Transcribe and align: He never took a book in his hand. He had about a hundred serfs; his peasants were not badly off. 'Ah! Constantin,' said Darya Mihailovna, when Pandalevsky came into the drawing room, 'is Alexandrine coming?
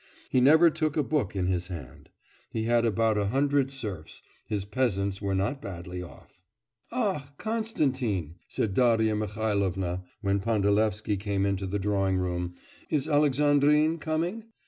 He 0.31 0.41
never 0.41 0.71
took 0.71 0.97
a 0.97 1.03
book 1.03 1.35
in 1.35 1.45
his 1.45 1.67
hand. 1.67 2.09
He 2.49 2.63
had 2.63 2.87
about 2.87 3.19
a 3.19 3.27
hundred 3.27 3.69
serfs; 3.69 4.23
his 4.47 4.65
peasants 4.65 5.21
were 5.21 5.35
not 5.35 5.61
badly 5.61 6.01
off. 6.01 6.41
'Ah! 6.91 7.31
Constantin,' 7.37 8.33
said 8.47 8.73
Darya 8.73 9.15
Mihailovna, 9.15 10.01
when 10.21 10.39
Pandalevsky 10.39 11.17
came 11.17 11.45
into 11.45 11.67
the 11.67 11.77
drawing 11.77 12.17
room, 12.17 12.55
'is 12.89 13.07
Alexandrine 13.07 13.99
coming? 13.99 14.45